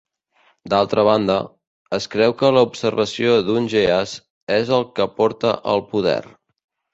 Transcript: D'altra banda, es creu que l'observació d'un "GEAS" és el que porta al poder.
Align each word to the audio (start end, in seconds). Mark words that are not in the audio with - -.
D'altra 0.73 1.01
banda, 1.07 1.35
es 1.97 2.07
creu 2.15 2.33
que 2.39 2.49
l'observació 2.55 3.35
d'un 3.51 3.69
"GEAS" 3.75 4.15
és 4.57 4.73
el 4.79 4.89
que 4.97 5.07
porta 5.21 5.53
al 5.77 5.85
poder. 5.95 6.19